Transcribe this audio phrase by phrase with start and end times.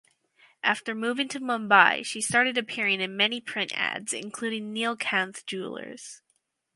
[0.63, 6.23] After moving to Mumbai she started appearing in many print ads including Neelkanth Jewellers.